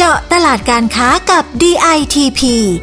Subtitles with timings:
[0.00, 2.40] เจาะตลาดการค้ากับ DITP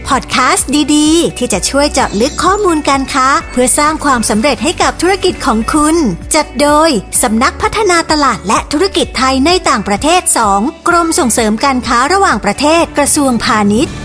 [0.09, 5.95] พอดแคสต์ดีๆ ที่จะช่วยเจาะลึกข้อมูลการค้า เพื่อสร้างความสำเร็จให้กับธุรกิจของคุณ
[6.35, 6.89] จัดโดย
[7.23, 10.21] สำนักพัฒนาตลาดและธุรกิจไทยในต่างประเทศ
[10.55, 13.95] 2 กรมส่งเสริมการค้าระหว่างประเทศกระทรวงพาณิชย์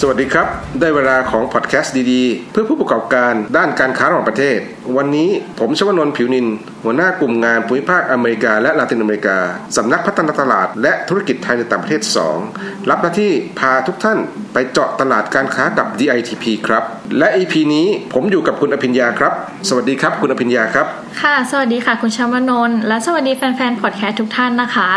[0.00, 0.46] สวัสดีครับ
[0.80, 4.58] ได้เวลาของพอดแคสต์ดี ๆ เพื่อผู้ประกอบการด้านการค้าระหว่างประเทศ
[4.96, 5.30] วันนี้
[5.60, 6.46] ผมชวนนท์ผิวนิน
[6.84, 9.38] หัวหน้ากลุ่มงานภูมิภาคอเมริกาและลาตินอเมริกา
[9.76, 12.02] สำนักพัฒนาตลาดและธุรกิจไทยในต่างประเทศ
[12.44, 14.18] 2 รับหน้าที่พาทุกท่าน
[14.52, 16.82] ไปเจาะตลาดการค้ากับ DITP ครับ
[17.18, 19.32] และ EP นี้ผมอยู่กับคุณอภิญญาครับ
[19.68, 20.86] สวัสดีครับคุณอภิญญาครับ
[21.22, 24.90] ค่ะ สวัสดีค่ะ คุณชวนนท์และสวัสดีแฟนๆพอดแคสต์ทุกท่านนะคะ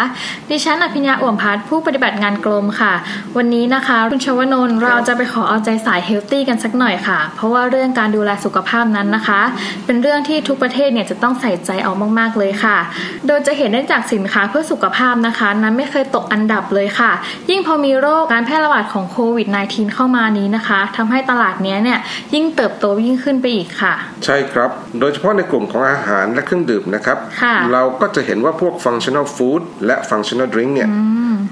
[0.50, 2.94] ดิฉันอภิญญาอ่วมพัฒผู้ปฏิบัติงานกรมค่ะ
[3.38, 9.42] วันนี้นะคะคุณชวนนท์เราจะไปขอเอาใจสาย healthy กันสักหน่อยค่ะ เพราะว่าเรื่องการดูแลสุขภาพนั้นนะคะ
[9.86, 12.78] เป็นเรื่องที่ทุกประเทศเนี่ยจะต้องใส่ใจเอามากๆเลยค่ะ
[13.28, 17.12] โดยจะเห็นได้จากสินค้าเพื่อสุขภาพนะคะ นั้นไม่เคยตกอันดับเลยค่ะ
[17.50, 22.00] ยิ่งพอมีโรคการแพร่ระบาดของโควิด -19 เข้ามานี้นะคะทำให้ตลาดเนี้ยเนี่ย
[22.34, 23.94] ยิ่งเติบโตยิ่งขึ้นไปอีกค่ะ
[24.26, 30.90] ใช่ครับ โดยเฉพาะในกลุ่มของอาหารและเครื่องดื่มนะครับค่ะเราก็จะเห็นว่าพวก functional food และ functional drink เนี่ย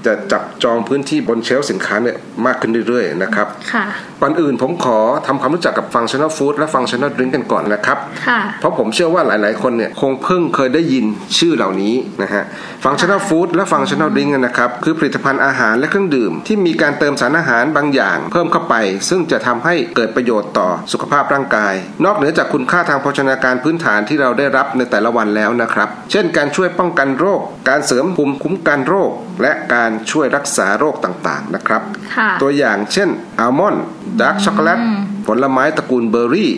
[0.06, 3.84] จะจับจองพื้นที่บนเชลฟ์สินค้าเนี่ยมากขึ้นเรื่อยๆนะครับค่ะ
[4.20, 11.04] ก่อนอื่นผมขอทำความรู้จักกับ functional food และ functional drink กันก่อนนะครับค่ะเพราะผมเชื่อว่าหลายๆ คนเนี่ยคงเพิ่งเคยได้ยิน
[11.38, 12.44] ชื่อเหล่านี้นะฮะ
[12.84, 18.74] functional food และ functional drink นะครับคือผลิตภัณฑ์อาหารและเครื่องดื่ม ที่มีการเติมสารอาหารบางอย่าง เพิ่มเข้าไป
[19.08, 29.10] ซึ่งจะทำให้เกิดประโยชน์ต่อสุขภาพร่างกาย นอกเหนือจากคุณค่าทางโภชนาการพื้นฐานที่เราได้รับในแต่ละวันแล้วนะครับ เช่น การช่วยป้องกันโรค การเสริมภูมิคุ้มกันโรค
[29.42, 31.82] และการช่วยรักษาโรคต่างๆนะครับ
[32.16, 33.08] ค่ะตัวอย่างเช่น
[33.40, 33.84] อัลมอนด์
[34.20, 34.80] ดาร์กช็อกโกแลต
[35.26, 36.52] ผลไม้ตระกูลเบอร์รี่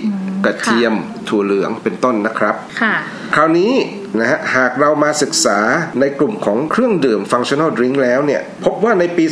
[0.44, 0.94] กระเทียม
[1.28, 2.94] ถั่วเหลืองเป็นต้นนะครับค่ะ
[3.34, 3.72] คราวนี้
[4.18, 5.58] นะฮะหากเรามาศึกษา
[6.00, 9.24] ในกลุ่มของเครื่องดื่ม functional drink แล้วเนี่ย พบว่าในปี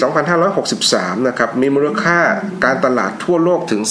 [0.60, 2.18] 2563 นะครับ มีมูลค่า
[2.64, 3.82] การตลาดทั่วโลกถึง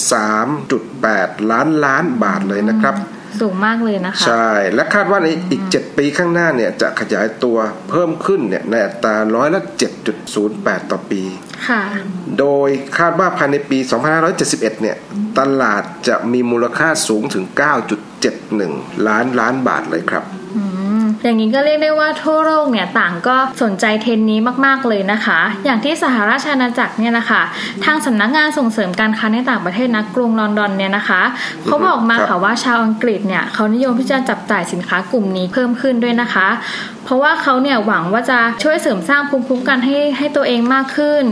[0.72, 2.94] 3.8 ล้านล้านบาทเลยนะครับ
[3.40, 7.58] สูงมากเลยนะคะ ใช่ และคาดว่าในอีก 7 ปีข้างหน้าเนี่ยจะขยายตัว
[7.90, 9.60] เพิ่มขึ้นเนี่ยในอัตราร้อยละ
[10.26, 11.22] 7.08 ต่อปี
[11.68, 11.82] ค่ะ
[12.38, 12.68] โดย
[12.98, 13.78] คาดว่าภายในปี
[14.30, 14.96] 2571 เนี่ย
[15.38, 17.44] ตลาดจะมีมูลค่าสูงถึง
[18.26, 20.24] 9.71 ล้านล้านบาทเลยครับ
[21.22, 27.42] อย่างนี้ก็เรียกได้ว่าทั่วโลกเนี่ยต่างก็สนใจเทรนนี้มาก ๆ เลยนะคะ อย่างที่สหราชอาณาจักรเนี่ยนะคะ
[27.84, 31.22] ทางสำนักงานส่งเสริมการค้าในต่างประเทศนะกรุงลอนดอนเนี่ยนะคะ
[31.64, 36.48] เขาบอกมาค่ะว่าชาวอังกฤษเนี่ยเขานิยมที่จะจับจ่ายสินค้ากลุ่มนี้เพิ่มขึ้นด้วยนะคะ
[37.04, 41.22] เพราะว่าเขาเนี่ยหวังว่าจะช่วยเสริมสร้างภูมิคุ้มกันให้ให้ตัวเองมากขึ้น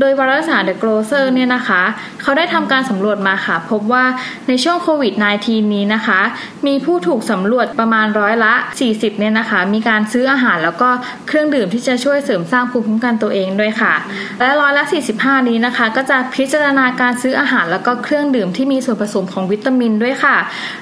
[0.00, 1.82] โดยวารสาร The Grocer เนี่ยนะคะ
[2.22, 4.04] เขาได้ทำการสำรวจมาค่ะ พบว่า
[4.48, 5.12] ในช่วงโควิด
[5.44, 6.20] -19 นี้นะคะ
[6.66, 8.52] มีผู้ถูกสำรวจประมาณร้อยละ
[8.86, 10.88] 40เนี่ยนะคะ มีการซื้ออาหารแล้วก็
[11.28, 13.94] เครื่องดื่มที่จะช่วยเสริมสร้างภูมิคุ้มกันตัวเองด้วยค่ะ
[14.40, 14.84] และร้อยละ
[15.16, 20.36] 45 นี้นะคะ ก็จะพิจารณาการซื้ออาหารแล้วก็เครื่องดื่มที่มีส่วนผสมของวิตามินด้วยค่ะ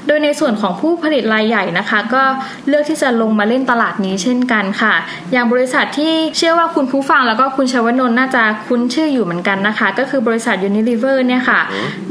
[0.07, 2.23] โดยในส่วนของผู้ผลิตรายใหญ่นะคะ ก็
[2.69, 4.95] เลือกที่จะลงมาเล่นตลาดนี้เช่นกันค่ะ
[5.33, 11.61] อย่างบริษัทที่เชื่อว่าคุณผู้ฟังแล้วก็คุณชวนนท์น่าจะคุ้นชื่ออยู่เหมือนกันนะคะ ก็คือบริษัท Unilever เนี่ยค่ะ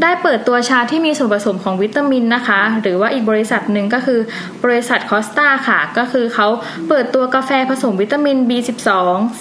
[0.02, 4.20] ได้เปิดตัวชาที่มีส่วนผสมของวิตามินนะคะ หรือว่าอีกบริษัทหนึ่งก็คือ
[4.64, 6.48] บริษัทคอสตาค่ะ ก็คือเขา
[6.90, 8.90] เปิดตัวกาแฟผสมวิตามิน B12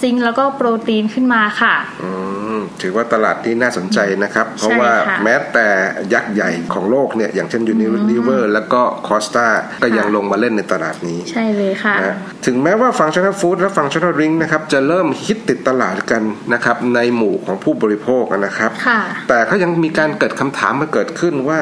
[0.01, 2.09] ซิงค์แล้วก็โปรตีนขึ้นมาค่ะ อื
[2.44, 2.44] ม
[2.81, 5.67] ถือว่าตลาดที่น่าสนใจนะครับ เพราะว่าค่ะแม้แต่
[6.13, 9.47] ยักษ์ใหญ่ของโลกเนี่ย อย่างเช่น Unilever แล้วก็ Costa
[9.83, 16.21] ก็ยังลงมาเล่นในตลาดนี้ ใช่เลยค่ะนะถึงแม้ว่า functional food และ functional drink นะครับ จะเริ่มฮิตติดตลาดกัน
[16.53, 18.99] นะครับ ในหมู่ของผู้บริโภคนะครับค่ะ
[19.29, 21.59] แต่ก็ยังมีการเกิดคำถามมาเกิดขึ้นว่า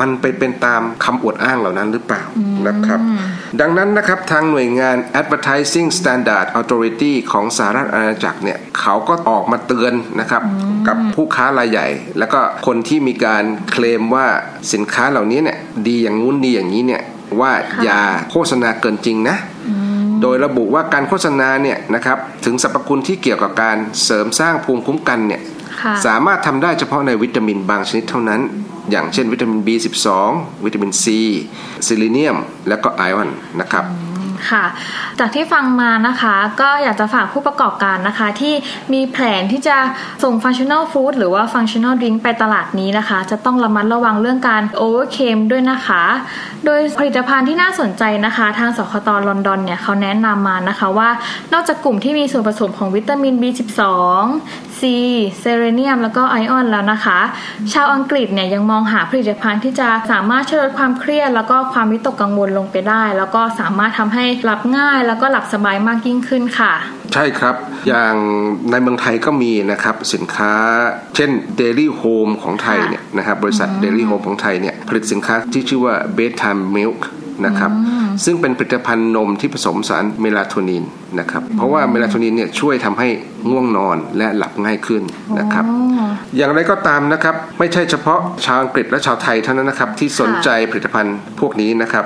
[0.00, 2.22] มันไปเป็นตามคำอวดอ้างเหล่านั้นหรือเปล่า
[2.68, 3.00] นะครับ
[3.60, 10.31] ดังนั้นนะครับทางหน่วยงาน Advertising Standard Authority ของสหรัฐอาณาจักรเนี่ยเขาก็ออกมาเตือนนะครับ
[10.88, 11.86] กับผู้ค้ารายใหญ่
[12.18, 14.26] แล้วก็คนที่มีการเคลมว่า
[14.72, 17.02] สินค้าเหล่านี้เนี่ยดีอย่างงู้นดีอย่างนี้เนี่ย
[17.40, 17.52] ว่า
[17.84, 18.00] อย่า
[18.30, 19.36] โฆษณาเกินจริงนะ
[20.22, 25.42] โดยระบุว่าการโฆษณาเนี่ยนะครับถึงสรรพคุณที่เกี่ยวกับการเสริมสร้างภูมิคุ้มกันเนี่ย
[25.80, 28.40] ค่ะสามารถทำได้เฉพาะในวิตามินบางชนิดเท่านั้น
[28.90, 30.08] อย่างเช่นวิตามิน B12
[30.64, 31.04] วิตามิน C
[31.86, 32.36] ซิลิเนียม
[32.68, 33.30] และก็ไอออน
[33.60, 33.84] นะครับ
[34.50, 34.64] ค่ะ
[35.18, 38.54] จากที่ฟังมานะคะ ก็อยากจะฝากผู้ประกอบการนะคะ ที่
[38.92, 39.76] มีแผนที่จะ
[40.22, 46.02] ส่ง functional food หรือว่า functional drink ไปตลาดนี้นะคะ จะต้องระมัดระวังเรื่องการ overclaim ด้วยนะคะ
[46.64, 51.10] โดยผลิตภัณฑ์ที่น่าสนใจนะคะ ทางสคตลอนดอนเนี่ยเขาแนะนำมานะคะว่า
[51.52, 53.80] นอกจากกลุ่มที่มีส่วนผสมของวิตามิน B12
[54.80, 54.82] C
[55.40, 57.18] เซเรเนียมแล้วก็ไอออนแล้วนะคะ
[57.72, 66.72] ชาวอังกฤษเนี่ยยังมองหาผลิตภัณฑ์ที่จะสามารถช่วยลดความเครียด แล้วก็ความวิตกกังวลลงไปได้ แล้วก็สามารถทำให้หลับง่ายแล้วก็หลับสบายมากยิ่งขึ้นค่ะ
[67.14, 67.54] ใช่ครับ
[67.88, 68.14] อย่าง
[68.70, 70.52] ในเมืองไทยก็มีนะครับสินค้า
[71.16, 71.30] เช่น
[71.60, 77.00] Daily Home ของไทยเนี่ยนะครับบริษัท Daily Home ของไทยเนี่ยผลิตสินค้าที่ชื่อว่า Bedtime Milk
[77.46, 77.72] นะครับ
[78.24, 80.84] ซึ่งเป็นผลิตภัณฑ์นมที่ผสมสารเมลาโทนิน
[81.18, 83.08] นะครับเพราะว่าเมลาโทนินเนี่ยช่วยทำให้
[83.50, 85.02] ง่วงนอนและหลับง่ายขึ้น
[85.38, 85.64] นะครับ
[86.36, 92.04] อย่างไรก็ตามนะครับไม่ใช่เฉพาะชาวอังกฤษและชาวไทยเท่านั้นนะครับที่สนใจผลิตภัณฑ์พวกนี้นะครับ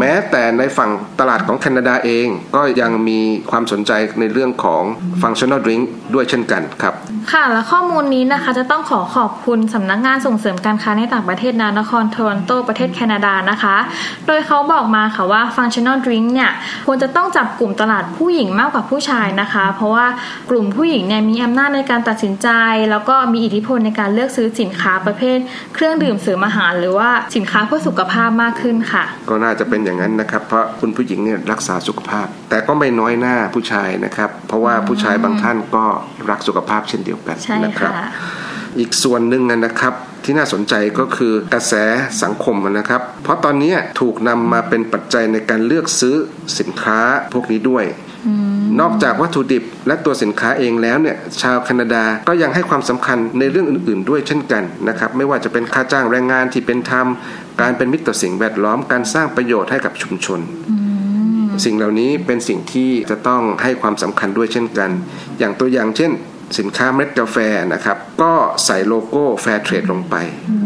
[0.00, 3.20] แม้แต่ในฝั่งตลาดของแคนาดาเอง ก็ยังมี
[3.50, 4.82] ความสนใจในเรื่องของ
[5.22, 5.82] functional drink
[6.14, 6.94] ด้วยเช่นกันครับ
[7.32, 13.76] ค่ะ และข้อมูลนี้นะคะจะต้องขอขอบคุณสำนักงานส่งเสริมการค้าในต่างประเทศนานครโทรอนโตประเทศแคนาดานะคะ
[14.26, 16.50] โดยเขาบอกมาค่ะว่า functional drink เนี่ย
[16.86, 20.06] ควรจะต้องจับกลุ่มตลาดผู้หญิงมากกว่าผู้ชายนะคะ เพราะว่า
[20.50, 22.48] กลุ่มผู้หญิงเนี่ยมีอำนาจในการตัดสินใจ
[22.90, 25.38] แล้วก็มีอิทธิพลในการเลือกซื้อสินค้าประเภท
[25.74, 35.84] เครื่องดื่มเสริมอาหาร หรือว่าสินค้าเพื่อสุขภาพมากขึ้นค่ะ ก็น่าจะเป็นอย่างนั้นนะครับเพราะคุณผู้หญิงเนี่ยรักษาสุขภาพ แต่ก็ไม่น้อยหน้าผู้ชายนะครับเพราะว่าผู้ชายบางท่านก็
[36.30, 38.06] รักสุขภาพเช่นเดียวกันใช่นะครับค่ะ
[38.78, 39.94] อีกส่วนหนึ่งนะครับ
[40.24, 41.74] ที่น่าสนใจก็คือกระแส
[42.22, 46.16] สังคมนะครับ เพราะตอนนี้ถูกนำมาเป็นปัจจัยในการเลือกซื้อ
[46.58, 47.00] สินค้า
[47.32, 47.84] พวกนี้ด้วย
[48.80, 57.06] นอกจากวัตถุดิบและตัวสินค้าเองแล้วเนี่ยชาวแคนาดาก็ยังให้ความสำคัญในเรื่องอื่น ๆ ด้วยเช่นกันนะครับไม่ว่าจะเป็นค่าจ้างแรงงานที่เป็นธรรม
[57.60, 60.40] การเป็นมิตรต่อสิ่งแวดล้อมการสร้างประโยชน์ให้กับชุมชน
[61.64, 64.90] สิ่งเหล่านี้เป็นสิ่งที่จะต้องให้ความสำคัญด้วยเช่นกัน
[65.38, 66.12] อย่างตัวอย่างเช่น
[66.58, 67.36] สินค้าเม็ดกาแฟ
[67.72, 68.32] นะครับ ก็
[68.64, 70.16] ใส่โลโก้ Fair Trade ลงไป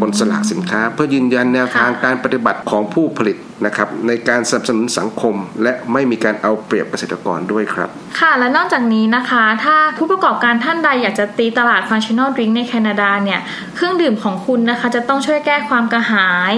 [0.01, 3.37] บนฉลากสินค้า เพื่อยืนยันแนวทางการปฏิบัติของผู้ผลิต
[3.67, 7.91] นะครับในการสนับสนุนสังคม และไม่มีการเอาเปรียบเกษตรกรด้วยครับ
[8.21, 13.41] ค่ะและนอกจากนี้นะคะ ถ้าผู้ประกอบการท่านใดอยากจะตีตลาด functional drink ในแคนาดาเนี่ย
[13.75, 16.55] เครื่องดื่มของคุณนะคะจะต้องช่วยแก้ความกระหาย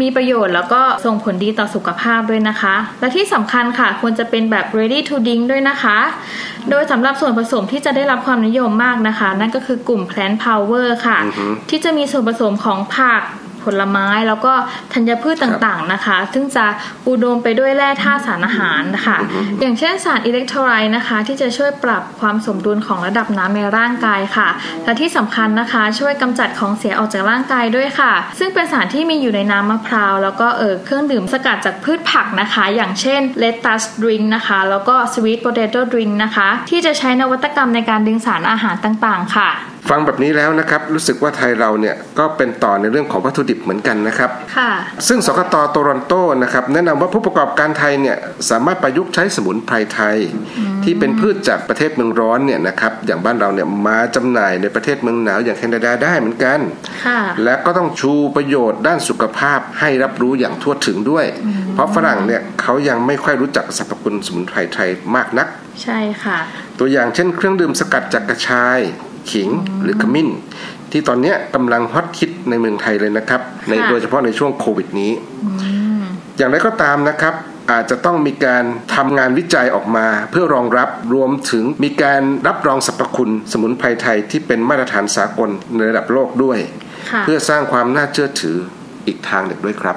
[0.00, 5.98] มีประโยชน์แล้วก็ส่งผลดีต่อสุขภาพด้วยนะคะ และที่สำคัญค่ะควรจะเป็นแบบ ready to drink ด้วยนะคะ
[6.70, 11.18] โดยสำหรับส่วนผสมที่จะได้รับความนิยมมากนะคะ นั่นก็คือกลุ่ม plant power ค่ะ
[11.70, 13.22] ที่จะมีส่วนผสมของผัก
[13.64, 14.52] ผลไม้แล้วก็
[14.92, 16.66] ธัญพืชต่างๆนะคะ ซึ่งจะ
[17.08, 19.18] อุดมไปด้วยแร่ธาตุสารอาหารนะคะ
[19.60, 24.48] อย่างเช่นสารอิเล็กโทรไลต์นะคะ ที่จะช่วยปรับความสมดุลของระดับน้ำในร่างกายค่ะ
[24.84, 39.50] และที่สำคัญนะคะ ช่วยกำจัดของเสียออกจากร่างกายด้วยค่ะ ซึ่งเป็นสารที่มีอยู่ในน้ำมะพร้าว แล้วก็เออเครื่องดื่มสกัดจากพืชผักนะคะ อย่างเช่นเลตัสดริงนะคะ แล้วก็สวีทโปเตโต้ดริงนะคะ ที่จะใช้นวัตกรรมในการดึงสารอาหารต่างๆ ค่ะ
[39.90, 44.72] ฟังแบบนี้แล้วนะครับรู้สึกว่าไทยเราเนี่ยก็เป็นต่อในเรื่องของวัตถุดิบเหมือนกันนะครับค่ะ
[45.08, 48.16] ซึ่งสกตโตรอนโตนะครับแนะนำว่าผู้ประกอบการไทยเนี่ย
[48.50, 50.16] สามารถประยุกต์ใช้สมุนไพรไทย
[50.84, 56.58] ที่เป็นพืชจากประเทศเมืองร้อนเนี่ยนะครับอย่างบ้านเราเนี่ยมาจำหน่ายในประเทศเมืองหนาวอย่างแคนาดาได้เหมือนกัน
[57.06, 61.26] ค่ะและก็ต้องชูประโยชน์ด้านสุขภาพให้รับรู้อย่างทั่วถึงด้วย
[61.74, 65.48] เพราะฝรั่งเนี่ยเขายังไม่ค่อยรู้จักสรรพคุณสมุนไพรไทยมากนัก
[65.82, 66.38] ใช่ค่ะ
[66.78, 68.80] ตัวอย่างเช่นเครื่องดื่มสกัดจากกระชาย
[69.32, 69.48] ขิง
[69.82, 70.28] หรือขมิ้น
[70.90, 75.12] ที่ตอนเนี้ยกำลังฮอตฮิตในเมืองไทยเลยนะครับ ในค่ะโดยเฉพาะในช่วงโควิดนี้
[76.36, 77.34] อย่างไรก็ตามนะครับ
[77.70, 86.58] อาจจะต้องมีการทำงานวิจัยออกมา เพื่อรองรับรวมถึงมีการรับรองสรรพคุณสมุนไพรไทยที่เป็นมาตรฐานสากลในระดับโลกด้วย
[87.10, 88.56] ค่ะเพื่อสร้างความน่าเชื่อถือ
[89.06, 89.96] อีกทางหนึ่งด้วยครับ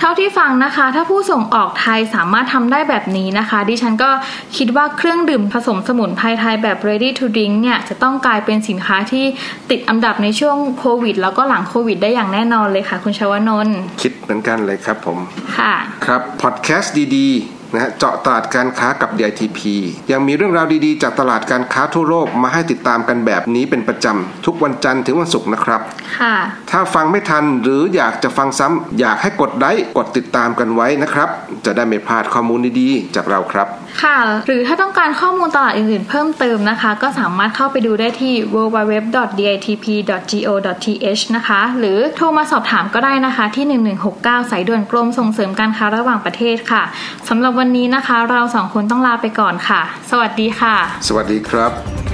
[0.00, 4.10] เท่าที่ฟังนะคะ ถ้าผู้ส่งออกไทยสามารถทำได้แบบนี้นะคะ ดิฉันก็
[4.56, 9.24] คิดว่าเครื่องดื่มผสมสมุนไพรไทยแบบ ready to drink เนี่ย จะต้องกลายเป็นสินค้าที่
[9.70, 15.18] ติดอันดับในช่วงโควิด แล้วก็หลังโควิด ได้อย่างแน่นอนเลยค่ะ คุณชวนนท์คิดเหมือนกันเลยครับผม
[15.58, 15.74] ค่ะ
[16.06, 19.60] ครับพอดแคสต์ดีๆ นะฮะเจาะตลาดการค้ากับ DITP
[20.12, 25.80] ยังมีเรื่องราวดีๆ จากตลาดการค้าทั่วโลกมาให้ติดตามกันแบบนี้เป็นประจำ ทุกวันจันทร์ถึงวันศุกร์นะครับ
[26.18, 26.34] ค่ะ
[26.70, 31.28] ถ้าฟังไม่ทันหรืออยากจะฟังซ้ำอยากให้กดไลค์กดติดตามกันไว้นะครับ
[31.66, 33.68] จะได้ไม่พลาดข้อมูลดีๆ จากเราครับ
[34.02, 43.66] ค่ะ หรือถ้าต้องการข้อมูลตลาดอื่นๆ เพิ่มเติมนะคะ ก็สามารถเข้าไปดูได้ที่ www.ditp.go.th นะคะ หรือโทรมาสอบถามก็ได้นะคะที่
[44.12, 46.82] 1169 สายด่วนกรมส่งเสริมการค้าระหว่างประเทศค่ะ
[47.28, 50.74] สำหรับวันนี้นะคะ เราสองคนต้องลาไปก่อนค่ะ สวัสดีค่ะ
[51.08, 52.13] สวัสดีครับ